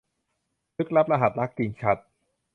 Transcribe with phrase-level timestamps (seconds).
[0.75, 2.01] สืบลับรหัสรัก- กิ่งฉัตร